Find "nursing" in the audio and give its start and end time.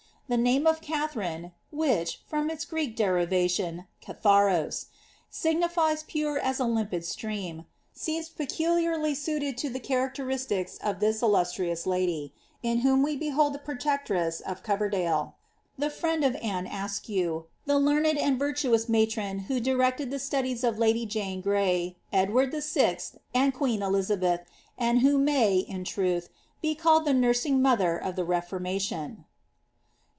27.13-27.61